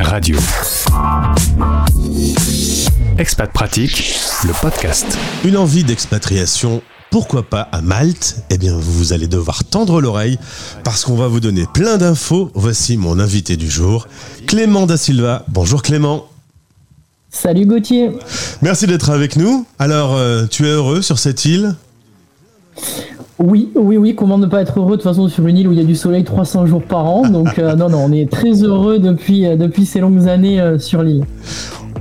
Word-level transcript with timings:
Radio. 0.00 0.36
Expat 3.16 3.52
Pratique, 3.52 4.16
le 4.44 4.52
podcast. 4.60 5.06
Une 5.44 5.56
envie 5.56 5.84
d'expatriation 5.84 6.82
pourquoi 7.12 7.44
pas 7.44 7.68
à 7.70 7.82
Malte? 7.82 8.42
Eh 8.50 8.58
bien, 8.58 8.76
vous 8.76 9.12
allez 9.12 9.28
devoir 9.28 9.62
tendre 9.62 10.00
l'oreille 10.00 10.38
parce 10.82 11.04
qu'on 11.04 11.14
va 11.14 11.28
vous 11.28 11.38
donner 11.38 11.66
plein 11.72 11.98
d'infos. 11.98 12.50
Voici 12.54 12.96
mon 12.96 13.20
invité 13.20 13.56
du 13.56 13.70
jour, 13.70 14.08
Clément 14.48 14.86
Da 14.86 14.96
Silva. 14.96 15.44
Bonjour 15.46 15.82
Clément. 15.82 16.26
Salut 17.30 17.66
Gauthier. 17.66 18.10
Merci 18.60 18.88
d'être 18.88 19.10
avec 19.10 19.36
nous. 19.36 19.66
Alors, 19.78 20.16
euh, 20.16 20.46
tu 20.50 20.66
es 20.66 20.70
heureux 20.70 21.00
sur 21.00 21.20
cette 21.20 21.44
île? 21.44 21.76
Oui, 23.42 23.70
oui, 23.74 23.96
oui, 23.96 24.14
comment 24.14 24.38
ne 24.38 24.46
pas 24.46 24.62
être 24.62 24.78
heureux 24.78 24.92
de 24.92 24.96
toute 24.96 25.02
façon 25.02 25.28
sur 25.28 25.46
une 25.46 25.58
île 25.58 25.68
où 25.68 25.72
il 25.72 25.78
y 25.78 25.82
a 25.82 25.84
du 25.84 25.96
soleil 25.96 26.22
300 26.22 26.66
jours 26.66 26.82
par 26.82 27.06
an. 27.06 27.28
Donc 27.28 27.58
euh, 27.58 27.74
non, 27.74 27.88
non, 27.88 28.04
on 28.06 28.12
est 28.12 28.30
très 28.30 28.62
heureux 28.62 28.98
depuis, 28.98 29.46
euh, 29.46 29.56
depuis 29.56 29.84
ces 29.84 30.00
longues 30.00 30.28
années 30.28 30.60
euh, 30.60 30.78
sur 30.78 31.02
l'île. 31.02 31.24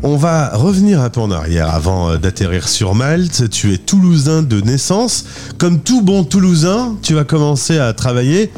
On 0.04 0.16
va 0.16 0.50
revenir 0.50 1.02
un 1.02 1.10
peu 1.10 1.22
en 1.22 1.30
arrière 1.30 1.74
avant 1.74 2.16
d'atterrir 2.18 2.68
sur 2.68 2.96
Malte. 2.96 3.50
Tu 3.50 3.72
es 3.72 3.78
toulousain 3.78 4.42
de 4.42 4.60
naissance. 4.60 5.26
Comme 5.60 5.80
tout 5.80 6.02
bon 6.02 6.24
toulousain, 6.24 6.96
tu 7.04 7.14
vas 7.14 7.24
commencer 7.24 7.78
à 7.78 7.94
travailler 7.94 8.52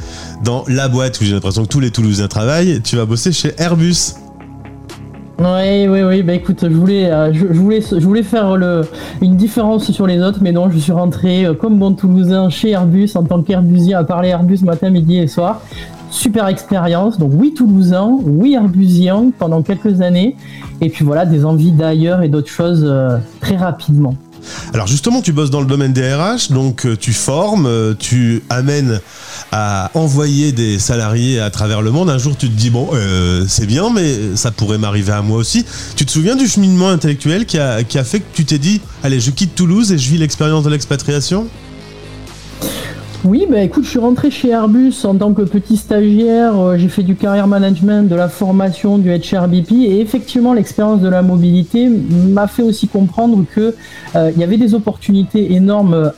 dans 0.44 0.64
la 0.70 0.88
boîte 0.88 1.20
où 1.20 1.26
j'ai 1.26 1.34
l'impression 1.34 1.64
que 1.64 1.68
tous 1.68 1.82
les 1.82 1.92
toulousains 1.92 2.30
travaillent. 2.30 2.82
Tu 2.82 2.96
vas 2.96 3.06
bosser 3.06 3.34
chez 3.34 3.54
Airbus. 3.58 4.23
Oui, 5.44 5.88
oui, 5.90 6.04
oui. 6.04 6.24
Bah 6.24 6.36
écoute, 6.36 6.60
je 6.62 6.74
voulais, 6.74 7.12
euh, 7.12 7.34
je, 7.34 7.46
voulais, 7.46 7.82
je 7.82 8.06
voulais 8.06 8.24
faire 8.24 8.56
une 9.22 9.36
différence 9.36 9.92
sur 9.92 10.08
les 10.08 10.22
autres, 10.22 10.40
mais 10.42 10.54
non, 10.54 10.70
je 10.70 10.78
suis 10.78 10.94
rentré 10.94 11.46
euh, 11.46 11.54
comme 11.54 11.80
bon 11.80 11.94
Toulousain 11.94 12.50
chez 12.50 12.70
Airbus 12.70 13.10
en 13.16 13.24
tant 13.24 13.42
qu'Airbusien 13.42 14.00
à 14.00 14.04
parler 14.06 14.30
Airbus 14.30 14.60
matin, 14.64 14.90
midi 14.90 15.18
et 15.18 15.28
soir. 15.28 15.62
Super 16.12 16.48
expérience. 16.48 17.18
Donc 17.20 17.32
oui, 17.36 17.54
Toulousain, 17.54 18.10
oui, 18.24 18.54
Airbusien 18.54 19.32
pendant 19.38 19.64
quelques 19.64 20.00
années, 20.00 20.38
et 20.80 20.88
puis 20.88 21.04
voilà, 21.04 21.26
des 21.26 21.44
envies 21.44 21.72
d'ailleurs 21.72 22.22
et 22.22 22.30
d'autres 22.30 22.48
choses 22.48 22.86
euh, 22.88 23.18
très 23.42 23.58
rapidement. 23.58 24.16
Alors 24.74 24.88
justement, 24.88 25.22
tu 25.22 25.34
bosses 25.34 25.50
dans 25.50 25.62
le 25.62 25.68
domaine 25.68 25.94
des 25.94 26.14
RH, 26.14 26.52
donc 26.52 26.88
tu 27.00 27.14
formes, 27.14 27.96
tu 28.00 28.44
amènes 28.50 29.00
à 29.52 29.92
envoyer 29.94 30.52
des 30.52 30.80
salariés 30.80 31.40
à 31.40 31.50
travers 31.50 31.82
le 31.82 31.92
monde. 31.92 32.10
Un 32.10 32.18
jour, 32.18 32.36
tu 32.36 32.50
te 32.50 32.56
dis, 32.56 32.70
bon, 32.70 32.90
euh, 32.94 33.46
c'est 33.48 33.66
bien, 33.66 33.92
mais 33.94 34.36
ça 34.36 34.52
pourrait 34.52 34.78
m'arriver 34.78 35.12
à 35.12 35.22
moi 35.22 35.38
aussi. 35.38 35.66
Tu 35.96 36.06
te 36.06 36.12
souviens 36.12 36.36
du 36.36 36.48
cheminement 36.48 36.90
intellectuel 36.90 37.46
qui 37.46 37.60
a, 37.60 37.84
qui 37.84 37.98
a 37.98 38.04
fait 38.04 38.20
que 38.20 38.26
tu 38.34 38.46
t'es 38.46 38.58
dit, 38.58 38.82
allez, 39.04 39.20
je 39.20 39.32
quitte 39.32 39.56
Toulouse 39.56 39.92
et 39.92 39.98
je 39.98 40.10
vis 40.10 40.18
l'expérience 40.18 40.64
de 40.64 40.70
l'expatriation? 40.70 41.48
Oui, 43.26 43.48
bah 43.50 43.62
écoute, 43.62 43.86
je 43.86 43.90
suis 43.90 44.00
rentré 44.00 44.30
chez 44.30 44.50
Airbus 44.50 44.94
en 45.06 45.16
tant 45.16 45.34
que 45.34 45.44
petit 45.44 45.78
stagiaire. 45.78 46.60
Euh, 46.60 46.78
j'ai 46.78 46.90
fait 46.90 47.04
du 47.04 47.16
carrière 47.16 47.48
management, 47.48 48.10
de 48.10 48.16
la 48.16 48.28
formation, 48.28 48.98
du 48.98 49.10
HRBP, 49.10 49.72
et 49.72 50.02
effectivement, 50.02 50.54
l'expérience 50.54 51.00
de 51.00 51.08
la 51.08 51.22
mobilité 51.22 51.88
m'a 51.88 52.48
fait 52.48 52.64
aussi 52.64 52.90
comprendre 52.90 53.46
que 53.56 53.76
euh, 54.18 54.32
y 54.36 54.44
avait 54.44 54.58
des 54.58 54.74
opportunités 54.74 55.54
énormes 55.54 56.12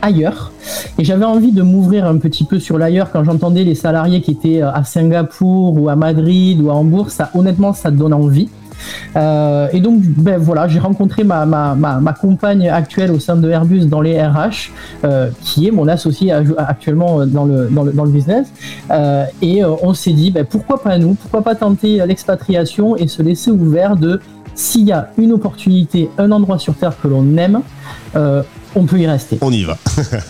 ailleurs. 0.00 0.52
Et 0.98 1.04
j'avais 1.04 1.26
envie 1.26 1.52
de 1.52 1.60
m'ouvrir 1.60 2.06
un 2.06 2.16
petit 2.16 2.44
peu 2.44 2.58
sur 2.58 2.78
l'ailleurs 2.78 3.12
quand 3.12 3.22
j'entendais 3.22 3.64
les 3.64 3.74
salariés 3.74 4.22
qui 4.22 4.30
étaient 4.30 4.62
euh, 4.62 4.72
à 4.72 4.82
Singapour 4.82 5.78
ou 5.78 5.90
à 5.90 5.96
Madrid 5.96 6.62
ou 6.62 6.70
à 6.70 6.74
Hambourg. 6.74 7.10
Ça, 7.10 7.30
honnêtement, 7.34 7.74
ça 7.74 7.90
donne 7.90 8.14
envie. 8.14 8.48
Euh, 9.16 9.68
et 9.72 9.80
donc, 9.80 10.02
ben 10.02 10.38
voilà, 10.38 10.68
j'ai 10.68 10.78
rencontré 10.78 11.24
ma, 11.24 11.46
ma, 11.46 11.74
ma, 11.74 12.12
compagne 12.12 12.68
actuelle 12.68 13.10
au 13.10 13.18
sein 13.18 13.36
de 13.36 13.48
Airbus 13.50 13.86
dans 13.86 14.00
les 14.00 14.20
RH, 14.20 14.70
euh, 15.04 15.30
qui 15.42 15.66
est 15.66 15.70
mon 15.70 15.88
associé 15.88 16.32
actuellement 16.32 17.26
dans 17.26 17.44
le, 17.44 17.68
dans 17.70 17.84
le, 17.84 17.92
dans 17.92 18.04
le 18.04 18.10
business. 18.10 18.48
et 19.42 19.64
on 19.64 19.94
s'est 19.94 20.12
dit, 20.12 20.30
ben, 20.30 20.44
pourquoi 20.44 20.82
pas 20.82 20.98
nous 20.98 21.14
Pourquoi 21.14 21.42
pas 21.42 21.54
tenter 21.54 22.04
l'expatriation 22.06 22.96
et 22.96 23.08
se 23.08 23.22
laisser 23.22 23.50
ouvert 23.50 23.96
de 23.96 24.20
s'il 24.54 24.86
y 24.86 24.92
a 24.92 25.10
une 25.18 25.32
opportunité, 25.32 26.08
un 26.16 26.30
endroit 26.30 26.58
sur 26.58 26.74
Terre 26.74 26.98
que 27.00 27.08
l'on 27.08 27.36
aime, 27.36 27.60
on 28.76 28.84
peut 28.84 29.00
y 29.00 29.06
rester. 29.06 29.38
On 29.40 29.50
y 29.50 29.64
va. 29.64 29.78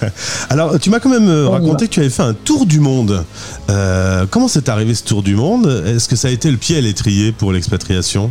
Alors, 0.51 0.79
tu 0.79 0.89
m'as 0.89 1.01
quand 1.01 1.11
même 1.11 1.29
euh, 1.29 1.49
raconté 1.49 1.89
que 1.89 1.93
tu 1.93 2.01
avais 2.01 2.11
fait 2.11 2.23
un 2.23 2.33
tour 2.33 2.65
du 2.65 2.81
monde. 2.81 3.25
Euh, 3.69 4.25
comment 4.31 4.49
c'est 4.49 4.69
arrivé 4.69 4.95
ce 4.95 5.05
tour 5.05 5.23
du 5.23 5.35
monde? 5.35 5.67
Est-ce 5.85 6.09
que 6.09 6.17
ça 6.17 6.29
a 6.29 6.31
été 6.31 6.51
le 6.51 6.57
pied 6.57 6.79
à 6.79 6.81
l'étrier 6.81 7.33
pour 7.33 7.53
l'expatriation? 7.53 8.31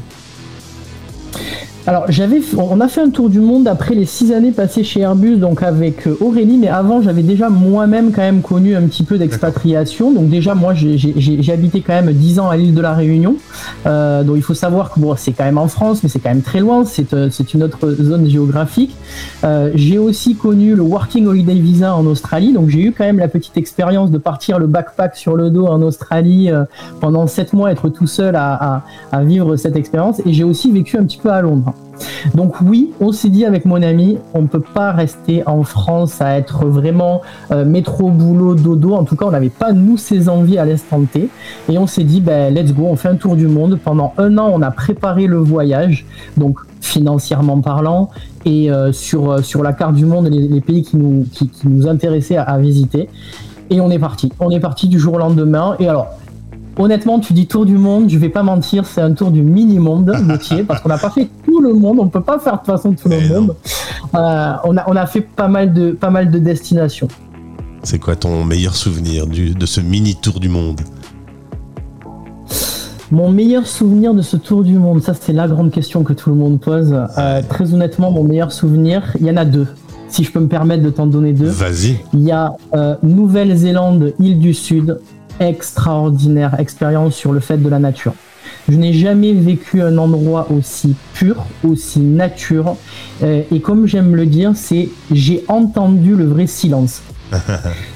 Alors 1.88 2.06
j'avais, 2.09 2.41
on 2.57 2.81
a 2.81 2.88
fait 2.88 3.01
un 3.01 3.12
tour 3.12 3.29
du 3.29 3.40
monde 3.40 3.68
après 3.68 3.94
les 3.94 4.06
six 4.06 4.34
années 4.34 4.51
passées 4.51 4.84
chez 4.84 5.01
Airbus, 5.01 5.38
donc 5.38 5.62
avec 5.62 6.07
euh, 6.07 6.18
Aurélie, 6.19 6.57
mais 6.57 6.68
avant 6.68 7.03
j'avais 7.03 7.22
déjà 7.22 7.50
moi-même 7.50 8.12
quand 8.12 8.23
même 8.23 8.41
connu 8.41 8.75
un 8.75 8.81
petit 8.88 9.03
peu 9.03 9.19
d'expatriation. 9.19 10.12
Donc 10.12 10.29
déjà 10.29 10.56
moi 10.56 10.74
j'ai 10.74 11.51
habité 11.53 11.81
quand 11.81 11.94
même 11.94 12.12
dix 12.12 12.40
ans 12.40 12.50
à 12.50 12.57
l'île 12.57 12.74
de 12.74 12.81
la 12.81 12.94
Réunion. 12.94 13.35
Euh, 13.85 14.24
donc 14.24 14.38
il 14.38 14.41
faut 14.41 14.56
savoir 14.56 14.91
que 14.91 15.00
bon 15.00 15.16
c'est 15.16 15.31
quand 15.34 15.44
même 15.44 15.59
en 15.59 15.68
France, 15.68 16.01
mais 16.01 16.09
c'est 16.09 16.18
quand 16.18 16.29
même 16.29 16.41
très 16.41 16.59
loin. 16.59 16.85
C'est 16.85 17.13
euh, 17.13 17.29
une 17.53 17.62
autre 17.62 17.91
zone 17.91 18.28
géographique. 18.28 18.95
j'ai 19.75 20.00
aussi 20.00 20.35
connu 20.35 20.74
le 20.74 20.81
Working 20.81 21.28
Holiday 21.28 21.53
Visa 21.53 21.95
en 21.95 22.07
Australie, 22.07 22.51
donc 22.51 22.69
j'ai 22.69 22.81
eu 22.81 22.91
quand 22.94 23.06
même 23.06 23.19
la 23.19 23.28
petite 23.28 23.57
expérience 23.57 24.09
de 24.09 24.18
partir 24.18 24.57
le 24.57 24.66
backpack 24.66 25.16
sur 25.16 25.35
le 25.35 25.51
dos 25.51 25.68
en 25.68 25.84
Australie 25.84 26.50
pendant 27.00 27.28
sept 27.28 27.53
mois, 27.53 27.72
être 27.72 27.90
tout 27.90 28.07
seul 28.07 28.35
à, 28.35 28.84
à 29.12 29.24
vivre 29.24 29.56
cette 29.56 29.75
expérience. 29.75 30.19
Et 30.25 30.34
j'ai 30.34 30.44
aussi 30.44 30.72
vécu 30.72 30.97
un 30.97 31.03
petit 31.03 31.19
peu 31.19 31.29
à 31.29 31.41
Londres. 31.41 31.75
Donc 32.34 32.56
oui, 32.62 32.91
on 33.00 33.12
s'est 33.12 33.30
dit 33.30 33.46
avec 33.46 33.66
mon 33.66 33.81
ami, 33.81 34.18
on 34.34 34.41
ne 34.44 34.47
peut 34.47 34.62
pas 34.62 34.91
rester 34.91 35.44
en 35.47 35.63
France 35.63 36.22
à 36.22 36.38
être 36.38 36.66
vraiment 36.66 37.22
euh, 37.52 37.66
métro, 37.66 38.09
boulot, 38.09 38.56
dodo. 38.56 38.94
En 38.94 39.03
tout 39.03 39.16
cas, 39.16 39.25
on 39.25 39.31
n'avait 39.31 39.50
pas 39.50 39.72
nous 39.72 39.97
ces 39.97 40.28
envies 40.28 40.58
à 40.58 40.66
l'instant 40.66 41.02
T. 41.02 41.30
Et 41.69 41.78
on 41.78 41.88
s'est 41.88 42.03
dit, 42.03 42.22
ben, 42.22 42.53
let's 42.53 42.74
go, 42.74 42.86
on 42.90 42.96
fait 42.96 43.09
un 43.09 43.16
tour 43.16 43.36
du 43.36 43.47
monde. 43.47 43.80
Pendant 43.84 44.13
un 44.18 44.38
an, 44.38 44.50
on 44.53 44.62
a 44.62 44.72
préparé 44.72 45.28
le 45.28 45.38
voyage, 45.38 46.06
donc 46.38 46.59
financièrement 46.81 47.62
parlant, 47.62 48.09
et 48.46 48.72
euh, 48.72 48.92
sur, 48.92 49.31
euh, 49.31 49.42
sur 49.42 49.63
la 49.63 49.74
carte 49.74 49.96
du 49.96 50.06
monde, 50.06 50.28
les, 50.28 50.62
pays 50.62 50.84
qui 50.84 50.97
nous, 50.97 51.25
qui, 51.31 51.50
nous 51.63 51.88
intéressaient 51.88 52.38
à 52.38 52.57
visiter. 52.57 53.09
Et 53.69 53.81
on 53.81 53.90
est 53.90 54.00
parti. 54.00 54.31
On 54.40 54.52
est 54.52 54.59
parti 54.59 54.88
du 54.88 55.00
jour 55.00 55.16
au 55.16 55.18
lendemain. 55.18 55.75
Et 55.80 55.88
alors, 55.88 56.07
honnêtement, 56.78 57.19
tu 57.19 57.34
dis 57.34 57.47
tour 57.47 57.66
du 57.66 57.78
monde, 57.78 58.09
je 58.09 58.18
vais 58.18 58.30
pas 58.30 58.44
mentir, 58.44 58.86
c'est 58.86 59.02
un 59.02 59.13
tour 59.13 59.31
du 59.31 59.41
mini-monde, 59.41 60.16
métier, 60.25 60.63
parce 60.63 60.81
qu'on 60.81 60.90
n'a 60.90 60.97
pas 60.97 61.09
fait 61.09 61.30
tout 61.46 61.62
le 61.62 61.74
monde, 61.74 62.00
on 62.00 62.08
peut 62.08 62.22
pas 62.22 62.40
faire 62.40 62.53
de 62.53 62.58
toute 62.59 62.68
façon 62.68 62.94
tout 62.94 63.09
le 63.09 63.28
monde. 63.28 63.56
Euh, 64.13 64.53
on, 64.63 64.78
a, 64.78 64.84
on 64.88 64.96
a 64.96 65.06
fait 65.06 65.22
pas 65.22 65.47
mal 65.47 65.74
de, 65.74 65.91
pas 65.91 66.09
mal 66.09 66.30
de 66.30 66.40
destinations. 66.40 67.08
C'est 67.84 68.00
quoi 68.00 68.16
ton 68.16 68.44
meilleur 68.44 68.75
souvenir 68.75 69.28
du, 69.28 69.52
de 69.52 69.66
ce 69.66 69.80
mini-tour 69.80 70.40
du 70.40 70.50
monde? 70.50 70.81
Mon 73.12 73.30
meilleur 73.30 73.68
souvenir 73.68 74.16
de 74.16 74.24
ce 74.24 74.36
tour 74.36 74.63
du 74.63 74.74
monde, 74.74 75.03
ça 75.03 75.13
c'est 75.13 75.34
la 75.34 75.47
grande 75.47 75.72
question 75.72 76.03
que 76.03 76.13
tout 76.13 76.31
le 76.31 76.36
monde 76.36 76.59
pose. 76.59 76.96
Euh, 77.18 77.42
très 77.47 77.74
honnêtement, 77.74 78.09
mon 78.09 78.24
meilleur 78.24 78.52
souvenir, 78.52 79.16
il 79.19 79.28
y 79.28 79.30
en 79.30 79.38
a 79.38 79.46
deux. 79.46 79.68
Si 80.07 80.24
je 80.24 80.31
peux 80.31 80.40
me 80.40 80.47
permettre 80.47 80.81
de 80.81 80.90
t'en 80.90 81.06
donner 81.06 81.34
deux. 81.34 81.50
Vas-y. 81.50 81.97
Il 82.13 82.22
y 82.22 82.31
a 82.31 82.56
euh, 82.74 82.96
Nouvelle-Zélande, 83.03 84.13
île 84.19 84.40
du 84.40 84.53
Sud, 84.56 85.00
extraordinaire 85.40 86.59
expérience 86.59 87.16
sur 87.16 87.31
le 87.31 87.40
fait 87.40 87.57
de 87.57 87.69
la 87.69 87.79
nature. 87.79 88.13
Je 88.68 88.75
n'ai 88.78 88.94
jamais 88.94 89.34
vécu 89.34 89.81
un 89.81 89.97
endroit 89.97 90.47
aussi 90.51 90.96
pur, 91.13 91.46
aussi 91.63 92.00
nature. 92.00 92.78
Euh, 93.22 93.44
et 93.51 93.59
comme 93.59 93.85
j'aime 93.85 94.16
le 94.16 94.25
dire, 94.25 94.53
c'est 94.56 94.90
j'ai 95.12 95.44
entendu 95.47 96.16
le 96.16 96.25
vrai 96.25 96.47
silence. 96.47 97.01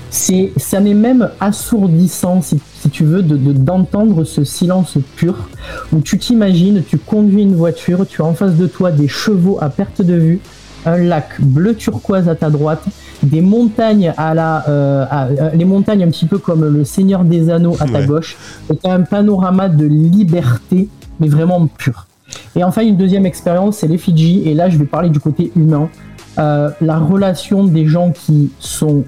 c'est, 0.09 0.51
ça 0.57 0.79
n'est 0.79 0.93
même 0.93 1.29
assourdissant, 1.39 2.41
si, 2.41 2.59
tu 2.91 3.03
veux, 3.03 3.23
de, 3.23 3.35
d'entendre 3.53 4.23
ce 4.23 4.43
silence 4.43 4.97
pur, 5.15 5.49
où 5.91 6.01
tu 6.01 6.19
t'imagines, 6.19 6.83
tu 6.87 6.97
conduis 6.97 7.43
une 7.43 7.55
voiture, 7.55 8.05
tu 8.07 8.21
as 8.21 8.25
en 8.25 8.33
face 8.33 8.55
de 8.55 8.67
toi 8.67 8.91
des 8.91 9.07
chevaux 9.07 9.57
à 9.61 9.69
perte 9.69 10.01
de 10.01 10.15
vue, 10.15 10.39
un 10.85 10.97
lac 10.97 11.39
bleu 11.39 11.75
turquoise 11.75 12.29
à 12.29 12.35
ta 12.35 12.49
droite, 12.49 12.83
des 13.23 13.41
montagnes 13.41 14.13
à 14.17 14.33
la, 14.33 14.67
euh, 14.69 15.05
euh, 15.11 15.49
les 15.53 15.65
montagnes 15.65 16.03
un 16.03 16.09
petit 16.09 16.25
peu 16.25 16.37
comme 16.37 16.65
le 16.65 16.83
Seigneur 16.83 17.23
des 17.23 17.49
Anneaux 17.49 17.75
à 17.79 17.85
ta 17.85 18.03
gauche, 18.03 18.37
et 18.71 18.89
un 18.89 19.01
panorama 19.01 19.69
de 19.69 19.85
liberté, 19.85 20.87
mais 21.19 21.27
vraiment 21.27 21.67
pur. 21.67 22.07
Et 22.55 22.63
enfin, 22.63 22.81
une 22.83 22.97
deuxième 22.97 23.25
expérience, 23.25 23.77
c'est 23.77 23.87
les 23.87 23.97
Fidji, 23.97 24.43
et 24.45 24.53
là, 24.53 24.69
je 24.69 24.77
vais 24.77 24.85
parler 24.85 25.09
du 25.09 25.19
côté 25.19 25.51
humain. 25.55 25.89
Euh, 26.37 26.69
la 26.81 26.97
relation 26.97 27.63
des 27.63 27.85
gens 27.85 28.11
qui 28.11 28.51
sont 28.59 29.03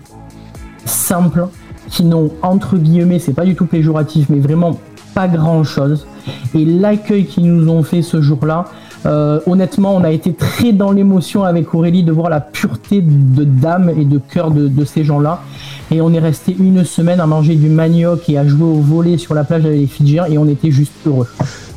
simples, 0.85 1.47
qui 1.89 2.03
n'ont 2.03 2.31
entre 2.41 2.77
guillemets, 2.77 3.19
c'est 3.19 3.33
pas 3.33 3.45
du 3.45 3.55
tout 3.55 3.65
péjoratif, 3.65 4.27
mais 4.29 4.39
vraiment 4.39 4.79
pas 5.13 5.27
grand 5.27 5.63
chose. 5.63 6.07
Et 6.53 6.65
l'accueil 6.65 7.25
qu'ils 7.25 7.45
nous 7.45 7.69
ont 7.69 7.83
fait 7.83 8.01
ce 8.01 8.21
jour-là, 8.21 8.65
euh, 9.05 9.39
honnêtement, 9.47 9.95
on 9.95 10.03
a 10.03 10.11
été 10.11 10.33
très 10.33 10.73
dans 10.73 10.91
l'émotion 10.91 11.43
avec 11.43 11.73
Aurélie 11.73 12.03
de 12.03 12.11
voir 12.11 12.29
la 12.29 12.39
pureté 12.39 13.01
de 13.01 13.43
d'âme 13.43 13.89
et 13.89 14.05
de 14.05 14.19
cœur 14.19 14.51
de, 14.51 14.85
ces 14.85 15.03
gens-là. 15.03 15.41
Et 15.89 16.01
on 16.01 16.13
est 16.13 16.19
resté 16.19 16.55
une 16.57 16.85
semaine 16.85 17.19
à 17.19 17.25
manger 17.25 17.55
du 17.55 17.69
manioc 17.69 18.29
et 18.29 18.37
à 18.37 18.47
jouer 18.47 18.63
au 18.63 18.79
volet 18.79 19.17
sur 19.17 19.33
la 19.33 19.43
plage 19.43 19.65
avec 19.65 19.79
les 19.79 19.87
Fidjiens 19.87 20.25
et 20.25 20.37
on 20.37 20.47
était 20.47 20.71
juste 20.71 20.93
heureux. 21.05 21.27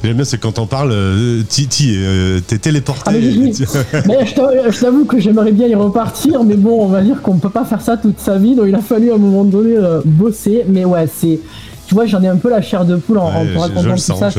J'aime 0.02 0.16
bien, 0.16 0.24
c'est 0.24 0.38
quand 0.38 0.58
on 0.58 0.66
parle, 0.66 0.90
euh, 0.92 1.42
Titi, 1.48 1.94
euh, 1.96 2.38
t'es 2.46 2.58
téléporté. 2.58 3.02
Ah, 3.06 3.12
je 4.24 4.80
t'avoue 4.80 5.06
que 5.06 5.18
j'aimerais 5.18 5.52
bien 5.52 5.66
y 5.66 5.74
repartir, 5.74 6.44
mais 6.44 6.56
bon, 6.56 6.84
on 6.84 6.88
va 6.88 7.00
dire 7.00 7.22
qu'on 7.22 7.38
peut 7.38 7.48
pas 7.48 7.64
faire 7.64 7.80
ça 7.80 7.96
toute 7.96 8.20
sa 8.20 8.36
vie, 8.36 8.54
donc 8.54 8.66
il 8.68 8.74
a 8.74 8.82
fallu 8.82 9.10
à 9.10 9.14
un 9.14 9.18
moment 9.18 9.44
donné 9.44 9.76
bosser. 10.04 10.64
Mais 10.68 10.84
ouais, 10.84 11.06
c'est 11.06 11.40
tu 11.86 11.94
vois, 11.94 12.06
j'en 12.06 12.22
ai 12.22 12.28
un 12.28 12.36
peu 12.36 12.50
la 12.50 12.62
chair 12.62 12.84
de 12.84 12.96
poule 12.96 13.18
en, 13.18 13.26
en 13.26 13.44
te 13.44 13.58
racontant 13.58 13.90
tout 13.90 13.98
ça. 13.98 14.30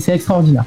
C'est 0.00 0.14
extraordinaire. 0.14 0.64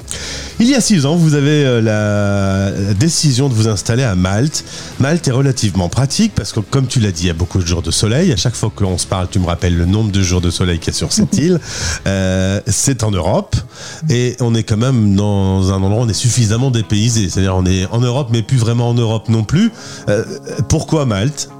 Il 0.60 0.68
y 0.68 0.74
a 0.74 0.80
six 0.80 1.06
ans, 1.06 1.14
vous 1.14 1.34
avez 1.34 1.64
euh, 1.64 1.80
la, 1.80 2.94
décision 2.94 3.48
de 3.48 3.54
vous 3.54 3.68
installer 3.68 4.02
à 4.02 4.16
Malte. 4.16 4.64
Malte 4.98 5.28
est 5.28 5.32
relativement 5.32 5.88
pratique 5.88 6.32
parce 6.34 6.52
que, 6.52 6.58
comme 6.58 6.88
tu 6.88 6.98
l'as 6.98 7.12
dit, 7.12 7.24
il 7.24 7.26
y 7.28 7.30
a 7.30 7.34
beaucoup 7.34 7.58
de 7.58 7.66
jours 7.66 7.82
de 7.82 7.92
soleil. 7.92 8.32
À 8.32 8.36
chaque 8.36 8.56
fois 8.56 8.72
que 8.74 8.82
l'on 8.82 8.98
se 8.98 9.06
parle, 9.06 9.28
tu 9.30 9.38
me 9.38 9.46
rappelles 9.46 9.76
le 9.76 9.86
nombre 9.86 10.10
de 10.10 10.20
jours 10.20 10.40
de 10.40 10.50
soleil 10.50 10.80
qu'il 10.80 10.92
y 10.92 10.96
a 10.96 10.98
sur 10.98 11.12
cette 11.12 11.36
île. 11.38 11.60
Euh, 12.08 12.60
c'est 12.66 13.04
en 13.04 13.12
Europe 13.12 13.54
et 14.10 14.36
on 14.40 14.54
est 14.56 14.64
quand 14.64 14.76
même 14.76 15.14
dans 15.14 15.72
un 15.72 15.80
endroit 15.80 16.02
où 16.02 16.06
on 16.06 16.08
est 16.08 16.12
suffisamment 16.12 16.72
dépaysé. 16.72 17.28
C'est-à-dire, 17.28 17.54
on 17.54 17.64
est 17.64 17.86
en 17.92 18.00
Europe, 18.00 18.28
mais 18.32 18.42
plus 18.42 18.58
vraiment 18.58 18.88
en 18.88 18.94
Europe 18.94 19.28
non 19.28 19.44
plus. 19.44 19.70
Euh, 20.08 20.24
pourquoi 20.68 21.06
Malte? 21.06 21.50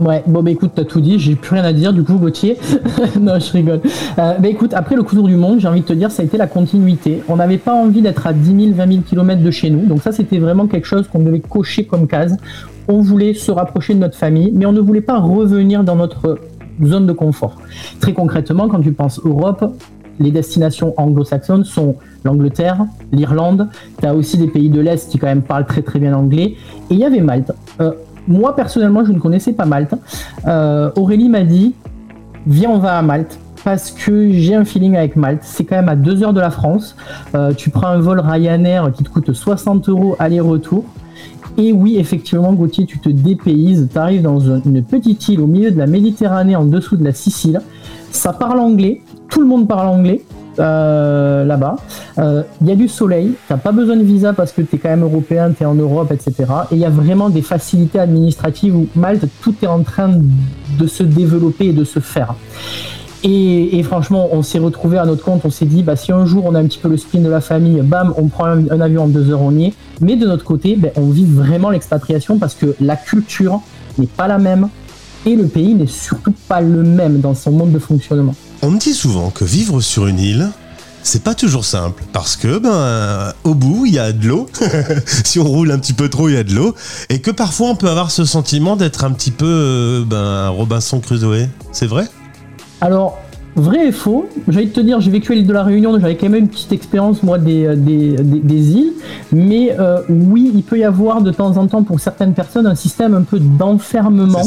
Ouais, 0.00 0.22
bon 0.26 0.42
bah 0.42 0.50
écoute, 0.52 0.72
t'as 0.76 0.84
tout 0.84 1.00
dit, 1.00 1.18
j'ai 1.18 1.34
plus 1.34 1.54
rien 1.54 1.64
à 1.64 1.72
dire 1.72 1.92
du 1.92 2.04
coup 2.04 2.14
Gauthier. 2.14 2.56
non, 3.20 3.38
je 3.40 3.52
rigole. 3.52 3.80
Euh, 4.18 4.34
bah 4.38 4.48
écoute, 4.48 4.72
après 4.74 4.94
le 4.94 5.02
coup 5.02 5.20
du 5.20 5.34
monde, 5.34 5.58
j'ai 5.58 5.66
envie 5.66 5.80
de 5.80 5.86
te 5.86 5.92
dire, 5.92 6.12
ça 6.12 6.22
a 6.22 6.24
été 6.24 6.36
la 6.36 6.46
continuité. 6.46 7.22
On 7.28 7.36
n'avait 7.36 7.58
pas 7.58 7.74
envie 7.74 8.00
d'être 8.00 8.26
à 8.26 8.32
10 8.32 8.66
000, 8.66 8.76
20 8.76 8.92
000 8.92 9.02
km 9.02 9.42
de 9.42 9.50
chez 9.50 9.70
nous, 9.70 9.86
donc 9.86 10.02
ça 10.02 10.12
c'était 10.12 10.38
vraiment 10.38 10.68
quelque 10.68 10.86
chose 10.86 11.08
qu'on 11.08 11.18
devait 11.18 11.40
cocher 11.40 11.84
comme 11.84 12.06
case. 12.06 12.36
On 12.86 13.00
voulait 13.00 13.34
se 13.34 13.50
rapprocher 13.50 13.94
de 13.94 13.98
notre 13.98 14.16
famille, 14.16 14.52
mais 14.54 14.66
on 14.66 14.72
ne 14.72 14.80
voulait 14.80 15.00
pas 15.00 15.18
revenir 15.18 15.82
dans 15.82 15.96
notre 15.96 16.38
zone 16.84 17.06
de 17.06 17.12
confort. 17.12 17.58
Très 17.98 18.12
concrètement, 18.12 18.68
quand 18.68 18.80
tu 18.80 18.92
penses 18.92 19.20
Europe, 19.24 19.64
les 20.20 20.30
destinations 20.30 20.94
anglo-saxonnes 20.96 21.64
sont 21.64 21.96
l'Angleterre, 22.24 22.86
l'Irlande, 23.12 23.68
tu 24.00 24.06
as 24.06 24.14
aussi 24.14 24.36
des 24.36 24.48
pays 24.48 24.68
de 24.68 24.80
l'Est 24.80 25.10
qui 25.10 25.18
quand 25.18 25.26
même 25.26 25.42
parlent 25.42 25.66
très 25.66 25.82
très 25.82 25.98
bien 25.98 26.14
anglais, 26.14 26.54
et 26.90 26.94
il 26.94 26.98
y 26.98 27.04
avait 27.04 27.20
Malte. 27.20 27.52
Euh, 27.80 27.92
moi, 28.28 28.54
personnellement, 28.54 29.04
je 29.04 29.12
ne 29.12 29.18
connaissais 29.18 29.52
pas 29.52 29.64
Malte. 29.64 29.94
Euh, 30.46 30.90
Aurélie 30.96 31.28
m'a 31.28 31.42
dit 31.42 31.74
Viens, 32.46 32.70
on 32.70 32.78
va 32.78 32.98
à 32.98 33.02
Malte. 33.02 33.38
Parce 33.64 33.90
que 33.90 34.30
j'ai 34.30 34.54
un 34.54 34.64
feeling 34.64 34.96
avec 34.96 35.16
Malte. 35.16 35.40
C'est 35.42 35.64
quand 35.64 35.76
même 35.76 35.88
à 35.88 35.96
2 35.96 36.22
heures 36.22 36.32
de 36.32 36.40
la 36.40 36.50
France. 36.50 36.94
Euh, 37.34 37.52
tu 37.52 37.70
prends 37.70 37.88
un 37.88 37.98
vol 37.98 38.20
Ryanair 38.20 38.92
qui 38.92 39.02
te 39.02 39.10
coûte 39.10 39.32
60 39.32 39.88
euros 39.88 40.14
aller-retour. 40.18 40.84
Et 41.56 41.72
oui, 41.72 41.96
effectivement, 41.98 42.52
Gauthier, 42.52 42.86
tu 42.86 43.00
te 43.00 43.08
dépayses. 43.08 43.88
Tu 43.90 43.98
arrives 43.98 44.22
dans 44.22 44.38
une 44.38 44.82
petite 44.84 45.26
île 45.28 45.40
au 45.40 45.46
milieu 45.46 45.72
de 45.72 45.78
la 45.78 45.86
Méditerranée, 45.86 46.54
en 46.54 46.64
dessous 46.64 46.96
de 46.96 47.04
la 47.04 47.12
Sicile. 47.12 47.60
Ça 48.12 48.32
parle 48.32 48.60
anglais. 48.60 49.02
Tout 49.28 49.40
le 49.40 49.46
monde 49.46 49.66
parle 49.66 49.88
anglais. 49.88 50.22
Euh, 50.58 51.44
là-bas. 51.44 51.76
Il 52.16 52.22
euh, 52.22 52.42
y 52.64 52.72
a 52.72 52.74
du 52.74 52.88
soleil, 52.88 53.34
t'as 53.46 53.56
pas 53.56 53.70
besoin 53.70 53.96
de 53.96 54.02
visa 54.02 54.32
parce 54.32 54.50
que 54.50 54.60
tu 54.60 54.76
es 54.76 54.78
quand 54.78 54.88
même 54.88 55.04
européen, 55.04 55.52
tu 55.56 55.62
es 55.62 55.66
en 55.66 55.74
Europe, 55.74 56.10
etc. 56.10 56.34
Et 56.70 56.74
il 56.74 56.78
y 56.78 56.84
a 56.84 56.90
vraiment 56.90 57.30
des 57.30 57.42
facilités 57.42 58.00
administratives 58.00 58.74
où 58.74 58.88
Malte, 58.96 59.26
tout 59.40 59.54
est 59.62 59.68
en 59.68 59.82
train 59.82 60.10
de 60.78 60.86
se 60.86 61.04
développer 61.04 61.66
et 61.66 61.72
de 61.72 61.84
se 61.84 62.00
faire. 62.00 62.34
Et, 63.24 63.82
franchement, 63.82 64.28
on 64.30 64.42
s'est 64.42 64.60
retrouvé 64.60 64.96
à 64.96 65.04
notre 65.04 65.24
compte, 65.24 65.44
on 65.44 65.50
s'est 65.50 65.66
dit, 65.66 65.82
bah, 65.82 65.96
si 65.96 66.12
un 66.12 66.24
jour 66.24 66.44
on 66.46 66.54
a 66.54 66.60
un 66.60 66.66
petit 66.66 66.78
peu 66.78 66.88
le 66.88 66.96
spin 66.96 67.20
de 67.20 67.28
la 67.28 67.40
famille, 67.40 67.80
bam, 67.82 68.14
on 68.16 68.28
prend 68.28 68.46
un, 68.46 68.80
avion 68.80 69.04
en 69.04 69.08
deux 69.08 69.30
heures, 69.30 69.42
on 69.42 69.52
y 69.52 69.66
est. 69.66 69.74
Mais 70.00 70.14
de 70.16 70.26
notre 70.26 70.44
côté, 70.44 70.76
ben, 70.76 70.92
on 70.96 71.10
vit 71.10 71.26
vraiment 71.26 71.70
l'expatriation 71.70 72.38
parce 72.38 72.54
que 72.54 72.76
la 72.80 72.96
culture 72.96 73.60
n'est 73.98 74.06
pas 74.06 74.28
la 74.28 74.38
même 74.38 74.68
et 75.28 75.36
le 75.36 75.46
pays 75.46 75.74
n'est 75.74 75.86
surtout 75.86 76.32
pas 76.48 76.60
le 76.60 76.82
même 76.82 77.20
dans 77.20 77.34
son 77.34 77.52
mode 77.52 77.72
de 77.72 77.78
fonctionnement. 77.78 78.34
On 78.62 78.70
me 78.70 78.78
dit 78.78 78.94
souvent 78.94 79.30
que 79.30 79.44
vivre 79.44 79.80
sur 79.80 80.06
une 80.06 80.18
île, 80.18 80.48
c'est 81.02 81.22
pas 81.22 81.34
toujours 81.34 81.64
simple 81.64 82.02
parce 82.12 82.36
que 82.36 82.58
ben 82.58 83.32
au 83.44 83.54
bout 83.54 83.86
il 83.86 83.94
y 83.94 83.98
a 83.98 84.12
de 84.12 84.26
l'eau. 84.26 84.48
si 85.24 85.38
on 85.38 85.44
roule 85.44 85.70
un 85.70 85.78
petit 85.78 85.92
peu 85.92 86.08
trop, 86.08 86.28
il 86.28 86.34
y 86.34 86.38
a 86.38 86.44
de 86.44 86.54
l'eau 86.54 86.74
et 87.10 87.20
que 87.20 87.30
parfois 87.30 87.68
on 87.68 87.76
peut 87.76 87.90
avoir 87.90 88.10
ce 88.10 88.24
sentiment 88.24 88.76
d'être 88.76 89.04
un 89.04 89.12
petit 89.12 89.30
peu 89.30 89.46
euh, 89.46 90.04
ben 90.04 90.48
Robinson 90.48 91.00
Crusoe. 91.00 91.46
C'est 91.72 91.86
vrai? 91.86 92.06
Alors 92.80 93.18
vrai 93.58 93.88
et 93.88 93.92
faux. 93.92 94.28
J'allais 94.48 94.66
te 94.66 94.80
dire, 94.80 95.00
j'ai 95.00 95.10
vécu 95.10 95.32
à 95.32 95.34
l'île 95.34 95.46
de 95.46 95.52
la 95.52 95.62
Réunion, 95.62 95.92
donc 95.92 96.00
j'avais 96.00 96.16
quand 96.16 96.28
même 96.28 96.42
une 96.42 96.48
petite 96.48 96.72
expérience 96.72 97.22
moi 97.22 97.38
des, 97.38 97.66
euh, 97.66 97.76
des, 97.76 98.72
îles. 98.72 98.92
Mais 99.32 99.76
euh, 99.78 100.00
oui, 100.08 100.50
il 100.54 100.62
peut 100.62 100.78
y 100.78 100.84
avoir 100.84 101.22
de 101.22 101.30
temps 101.30 101.56
en 101.56 101.66
temps 101.66 101.82
pour 101.82 102.00
certaines 102.00 102.34
personnes 102.34 102.66
un 102.66 102.74
système 102.74 103.14
un 103.14 103.22
peu 103.22 103.38
d'enfermement, 103.38 104.42